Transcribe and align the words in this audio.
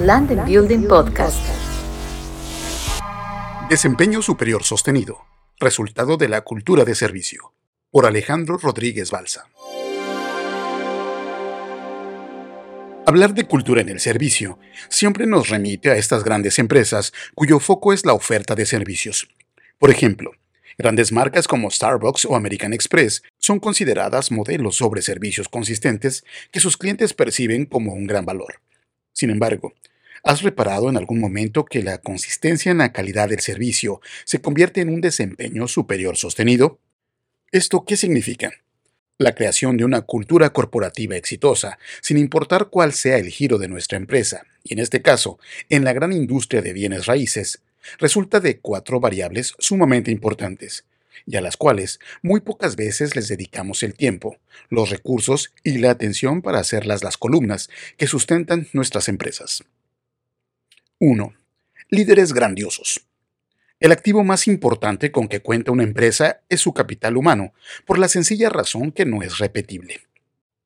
Land 0.00 0.44
Building 0.44 0.88
Podcast. 0.88 1.38
Desempeño 3.70 4.22
superior 4.22 4.64
sostenido. 4.64 5.24
Resultado 5.60 6.16
de 6.16 6.28
la 6.28 6.40
cultura 6.40 6.84
de 6.84 6.96
servicio. 6.96 7.52
Por 7.92 8.04
Alejandro 8.04 8.58
Rodríguez 8.58 9.12
Balsa. 9.12 9.46
Hablar 13.06 13.34
de 13.34 13.44
cultura 13.44 13.82
en 13.82 13.88
el 13.88 14.00
servicio 14.00 14.58
siempre 14.88 15.26
nos 15.26 15.48
remite 15.48 15.92
a 15.92 15.96
estas 15.96 16.24
grandes 16.24 16.58
empresas 16.58 17.12
cuyo 17.36 17.60
foco 17.60 17.92
es 17.92 18.04
la 18.04 18.14
oferta 18.14 18.56
de 18.56 18.66
servicios. 18.66 19.28
Por 19.78 19.92
ejemplo, 19.92 20.32
grandes 20.76 21.12
marcas 21.12 21.46
como 21.46 21.70
Starbucks 21.70 22.24
o 22.24 22.34
American 22.34 22.72
Express 22.72 23.22
son 23.38 23.60
consideradas 23.60 24.32
modelos 24.32 24.74
sobre 24.74 25.02
servicios 25.02 25.48
consistentes 25.48 26.24
que 26.50 26.58
sus 26.58 26.76
clientes 26.76 27.14
perciben 27.14 27.64
como 27.64 27.92
un 27.92 28.08
gran 28.08 28.26
valor. 28.26 28.56
Sin 29.14 29.30
embargo, 29.30 29.72
¿has 30.24 30.42
reparado 30.42 30.90
en 30.90 30.96
algún 30.96 31.20
momento 31.20 31.64
que 31.64 31.82
la 31.82 31.98
consistencia 31.98 32.72
en 32.72 32.78
la 32.78 32.92
calidad 32.92 33.28
del 33.28 33.40
servicio 33.40 34.00
se 34.24 34.40
convierte 34.40 34.80
en 34.80 34.90
un 34.90 35.00
desempeño 35.00 35.68
superior 35.68 36.16
sostenido? 36.16 36.80
¿Esto 37.52 37.84
qué 37.84 37.96
significa? 37.96 38.52
La 39.16 39.36
creación 39.36 39.76
de 39.76 39.84
una 39.84 40.02
cultura 40.02 40.50
corporativa 40.50 41.16
exitosa, 41.16 41.78
sin 42.02 42.18
importar 42.18 42.68
cuál 42.70 42.92
sea 42.92 43.16
el 43.18 43.28
giro 43.28 43.58
de 43.58 43.68
nuestra 43.68 43.96
empresa, 43.96 44.42
y 44.64 44.72
en 44.72 44.80
este 44.80 45.00
caso, 45.00 45.38
en 45.68 45.84
la 45.84 45.92
gran 45.92 46.12
industria 46.12 46.60
de 46.60 46.72
bienes 46.72 47.06
raíces, 47.06 47.62
resulta 47.98 48.40
de 48.40 48.58
cuatro 48.58 48.98
variables 48.98 49.54
sumamente 49.60 50.10
importantes, 50.10 50.84
y 51.26 51.36
a 51.36 51.40
las 51.40 51.56
cuales 51.56 52.00
muy 52.22 52.40
pocas 52.40 52.76
veces 52.76 53.16
les 53.16 53.28
dedicamos 53.28 53.82
el 53.82 53.94
tiempo, 53.94 54.38
los 54.68 54.90
recursos 54.90 55.52
y 55.62 55.78
la 55.78 55.90
atención 55.90 56.42
para 56.42 56.58
hacerlas 56.58 57.02
las 57.04 57.16
columnas 57.16 57.70
que 57.96 58.06
sustentan 58.06 58.68
nuestras 58.72 59.08
empresas. 59.08 59.64
1. 60.98 61.34
Líderes 61.90 62.32
grandiosos. 62.32 63.06
El 63.80 63.92
activo 63.92 64.24
más 64.24 64.46
importante 64.46 65.12
con 65.12 65.28
que 65.28 65.40
cuenta 65.40 65.72
una 65.72 65.82
empresa 65.82 66.40
es 66.48 66.60
su 66.60 66.72
capital 66.72 67.16
humano, 67.16 67.52
por 67.84 67.98
la 67.98 68.08
sencilla 68.08 68.48
razón 68.48 68.92
que 68.92 69.04
no 69.04 69.22
es 69.22 69.38
repetible. 69.38 70.00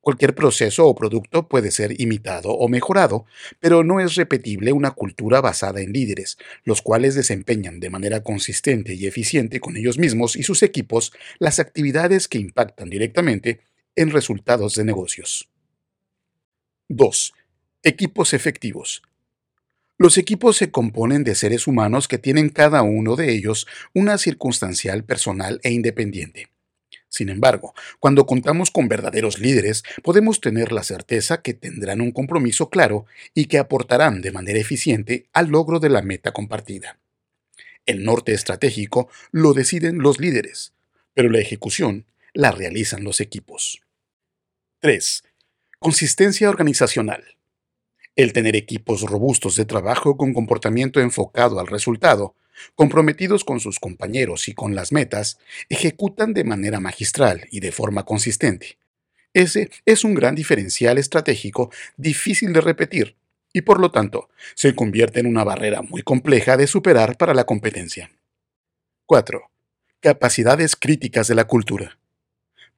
Cualquier 0.00 0.34
proceso 0.34 0.86
o 0.86 0.94
producto 0.94 1.46
puede 1.46 1.70
ser 1.70 2.00
imitado 2.00 2.50
o 2.50 2.68
mejorado, 2.68 3.26
pero 3.58 3.84
no 3.84 4.00
es 4.00 4.14
repetible 4.14 4.72
una 4.72 4.92
cultura 4.92 5.42
basada 5.42 5.82
en 5.82 5.92
líderes, 5.92 6.38
los 6.64 6.80
cuales 6.80 7.14
desempeñan 7.14 7.80
de 7.80 7.90
manera 7.90 8.22
consistente 8.22 8.94
y 8.94 9.06
eficiente 9.06 9.60
con 9.60 9.76
ellos 9.76 9.98
mismos 9.98 10.36
y 10.36 10.42
sus 10.42 10.62
equipos 10.62 11.12
las 11.38 11.58
actividades 11.58 12.28
que 12.28 12.38
impactan 12.38 12.88
directamente 12.88 13.60
en 13.94 14.10
resultados 14.10 14.74
de 14.74 14.84
negocios. 14.84 15.50
2. 16.88 17.34
Equipos 17.82 18.32
efectivos. 18.32 19.02
Los 19.98 20.16
equipos 20.16 20.56
se 20.56 20.70
componen 20.70 21.24
de 21.24 21.34
seres 21.34 21.66
humanos 21.66 22.08
que 22.08 22.16
tienen 22.16 22.48
cada 22.48 22.82
uno 22.82 23.16
de 23.16 23.34
ellos 23.34 23.66
una 23.92 24.16
circunstancial 24.16 25.04
personal 25.04 25.60
e 25.62 25.72
independiente. 25.72 26.48
Sin 27.20 27.28
embargo, 27.28 27.74
cuando 27.98 28.24
contamos 28.24 28.70
con 28.70 28.88
verdaderos 28.88 29.40
líderes, 29.40 29.82
podemos 30.02 30.40
tener 30.40 30.72
la 30.72 30.82
certeza 30.82 31.42
que 31.42 31.52
tendrán 31.52 32.00
un 32.00 32.12
compromiso 32.12 32.70
claro 32.70 33.04
y 33.34 33.44
que 33.44 33.58
aportarán 33.58 34.22
de 34.22 34.32
manera 34.32 34.58
eficiente 34.58 35.26
al 35.34 35.48
logro 35.48 35.80
de 35.80 35.90
la 35.90 36.00
meta 36.00 36.32
compartida. 36.32 36.98
El 37.84 38.04
norte 38.04 38.32
estratégico 38.32 39.10
lo 39.32 39.52
deciden 39.52 39.98
los 39.98 40.18
líderes, 40.18 40.72
pero 41.12 41.28
la 41.28 41.40
ejecución 41.40 42.06
la 42.32 42.52
realizan 42.52 43.04
los 43.04 43.20
equipos. 43.20 43.82
3. 44.78 45.22
Consistencia 45.78 46.48
organizacional. 46.48 47.36
El 48.16 48.32
tener 48.32 48.56
equipos 48.56 49.02
robustos 49.02 49.56
de 49.56 49.66
trabajo 49.66 50.16
con 50.16 50.32
comportamiento 50.32 51.00
enfocado 51.00 51.60
al 51.60 51.66
resultado, 51.66 52.34
comprometidos 52.74 53.44
con 53.44 53.60
sus 53.60 53.78
compañeros 53.78 54.48
y 54.48 54.54
con 54.54 54.74
las 54.74 54.92
metas, 54.92 55.38
ejecutan 55.68 56.34
de 56.34 56.44
manera 56.44 56.80
magistral 56.80 57.46
y 57.50 57.60
de 57.60 57.72
forma 57.72 58.04
consistente. 58.04 58.78
Ese 59.32 59.70
es 59.86 60.04
un 60.04 60.14
gran 60.14 60.34
diferencial 60.34 60.98
estratégico 60.98 61.70
difícil 61.96 62.52
de 62.52 62.60
repetir 62.60 63.16
y 63.52 63.62
por 63.62 63.80
lo 63.80 63.90
tanto 63.90 64.28
se 64.54 64.74
convierte 64.74 65.20
en 65.20 65.26
una 65.26 65.44
barrera 65.44 65.82
muy 65.82 66.02
compleja 66.02 66.56
de 66.56 66.66
superar 66.66 67.16
para 67.16 67.34
la 67.34 67.44
competencia. 67.44 68.10
4. 69.06 69.50
Capacidades 70.00 70.76
críticas 70.76 71.28
de 71.28 71.34
la 71.34 71.44
cultura. 71.44 71.98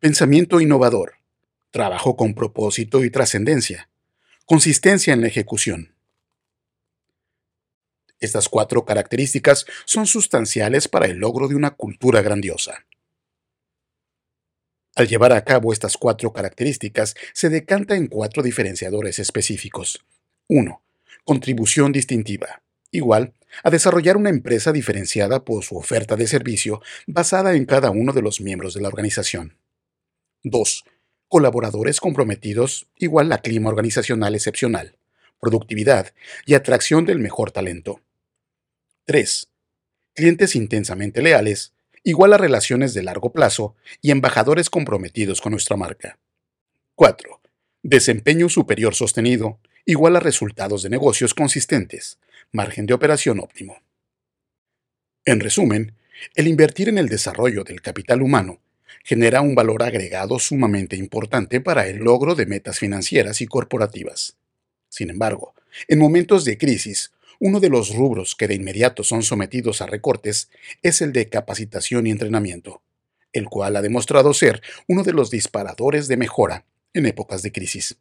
Pensamiento 0.00 0.60
innovador. 0.60 1.14
Trabajo 1.70 2.16
con 2.16 2.34
propósito 2.34 3.04
y 3.04 3.10
trascendencia 3.10 3.88
Consistencia 4.44 5.14
en 5.14 5.20
la 5.20 5.28
ejecución. 5.28 5.91
Estas 8.22 8.48
cuatro 8.48 8.84
características 8.84 9.66
son 9.84 10.06
sustanciales 10.06 10.86
para 10.86 11.06
el 11.06 11.18
logro 11.18 11.48
de 11.48 11.56
una 11.56 11.72
cultura 11.72 12.22
grandiosa. 12.22 12.86
Al 14.94 15.08
llevar 15.08 15.32
a 15.32 15.44
cabo 15.44 15.72
estas 15.72 15.96
cuatro 15.96 16.32
características, 16.32 17.16
se 17.32 17.48
decanta 17.48 17.96
en 17.96 18.06
cuatro 18.06 18.44
diferenciadores 18.44 19.18
específicos. 19.18 20.04
1. 20.48 20.80
Contribución 21.24 21.90
distintiva. 21.90 22.62
Igual 22.92 23.34
a 23.64 23.70
desarrollar 23.70 24.16
una 24.16 24.30
empresa 24.30 24.70
diferenciada 24.70 25.44
por 25.44 25.64
su 25.64 25.76
oferta 25.76 26.14
de 26.14 26.28
servicio 26.28 26.80
basada 27.08 27.54
en 27.56 27.64
cada 27.64 27.90
uno 27.90 28.12
de 28.12 28.22
los 28.22 28.40
miembros 28.40 28.72
de 28.72 28.82
la 28.82 28.88
organización. 28.88 29.58
2 30.44 30.84
colaboradores 31.26 31.98
comprometidos 31.98 32.86
igual 32.98 33.32
a 33.32 33.38
clima 33.38 33.70
organizacional 33.70 34.36
excepcional, 34.36 34.96
productividad 35.40 36.14
y 36.46 36.54
atracción 36.54 37.04
del 37.04 37.18
mejor 37.18 37.50
talento. 37.50 38.00
3. 39.04 39.48
Clientes 40.14 40.54
intensamente 40.54 41.22
leales, 41.22 41.72
igual 42.04 42.34
a 42.34 42.38
relaciones 42.38 42.94
de 42.94 43.02
largo 43.02 43.32
plazo 43.32 43.74
y 44.00 44.12
embajadores 44.12 44.70
comprometidos 44.70 45.40
con 45.40 45.50
nuestra 45.50 45.76
marca. 45.76 46.20
4. 46.94 47.40
Desempeño 47.82 48.48
superior 48.48 48.94
sostenido, 48.94 49.58
igual 49.84 50.14
a 50.14 50.20
resultados 50.20 50.84
de 50.84 50.90
negocios 50.90 51.34
consistentes, 51.34 52.18
margen 52.52 52.86
de 52.86 52.94
operación 52.94 53.40
óptimo. 53.40 53.82
En 55.24 55.40
resumen, 55.40 55.96
el 56.36 56.46
invertir 56.46 56.88
en 56.88 56.98
el 56.98 57.08
desarrollo 57.08 57.64
del 57.64 57.82
capital 57.82 58.22
humano 58.22 58.60
genera 59.02 59.40
un 59.40 59.56
valor 59.56 59.82
agregado 59.82 60.38
sumamente 60.38 60.94
importante 60.94 61.60
para 61.60 61.88
el 61.88 61.96
logro 61.96 62.36
de 62.36 62.46
metas 62.46 62.78
financieras 62.78 63.40
y 63.40 63.48
corporativas. 63.48 64.36
Sin 64.88 65.10
embargo, 65.10 65.54
en 65.88 65.98
momentos 65.98 66.44
de 66.44 66.56
crisis, 66.56 67.10
uno 67.44 67.58
de 67.58 67.70
los 67.70 67.92
rubros 67.96 68.36
que 68.36 68.46
de 68.46 68.54
inmediato 68.54 69.02
son 69.02 69.24
sometidos 69.24 69.82
a 69.82 69.86
recortes 69.86 70.48
es 70.80 71.02
el 71.02 71.12
de 71.12 71.28
capacitación 71.28 72.06
y 72.06 72.12
entrenamiento, 72.12 72.82
el 73.32 73.46
cual 73.46 73.74
ha 73.74 73.82
demostrado 73.82 74.32
ser 74.32 74.62
uno 74.86 75.02
de 75.02 75.12
los 75.12 75.28
disparadores 75.28 76.06
de 76.06 76.16
mejora 76.16 76.66
en 76.94 77.04
épocas 77.04 77.42
de 77.42 77.50
crisis. 77.50 77.96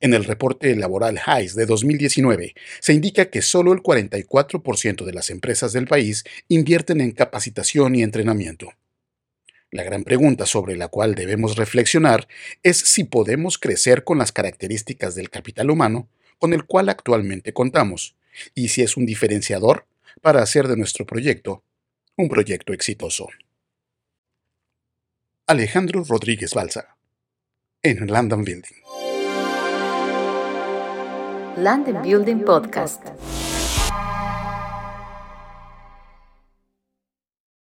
En 0.00 0.12
el 0.12 0.24
reporte 0.24 0.74
laboral 0.74 1.20
HICE 1.24 1.54
de 1.54 1.66
2019 1.66 2.54
se 2.80 2.94
indica 2.94 3.30
que 3.30 3.42
solo 3.42 3.72
el 3.72 3.80
44% 3.80 5.04
de 5.04 5.12
las 5.12 5.30
empresas 5.30 5.72
del 5.72 5.86
país 5.86 6.24
invierten 6.48 7.00
en 7.00 7.12
capacitación 7.12 7.94
y 7.94 8.02
entrenamiento. 8.02 8.72
La 9.70 9.84
gran 9.84 10.02
pregunta 10.02 10.46
sobre 10.46 10.76
la 10.76 10.88
cual 10.88 11.14
debemos 11.14 11.54
reflexionar 11.54 12.26
es 12.64 12.76
si 12.76 13.04
podemos 13.04 13.56
crecer 13.56 14.02
con 14.02 14.18
las 14.18 14.32
características 14.32 15.14
del 15.14 15.30
capital 15.30 15.70
humano 15.70 16.08
con 16.38 16.52
el 16.52 16.64
cual 16.64 16.88
actualmente 16.88 17.52
contamos, 17.52 18.16
y 18.54 18.68
si 18.68 18.82
es 18.82 18.96
un 18.96 19.06
diferenciador 19.06 19.86
para 20.20 20.42
hacer 20.42 20.68
de 20.68 20.76
nuestro 20.76 21.06
proyecto 21.06 21.62
un 22.16 22.28
proyecto 22.28 22.72
exitoso. 22.72 23.28
Alejandro 25.46 26.04
Rodríguez 26.04 26.54
Balsa, 26.54 26.96
en 27.82 28.06
London 28.06 28.44
Building. 28.44 28.82
London 31.56 32.02
Building 32.02 32.44
Podcast. 32.44 33.02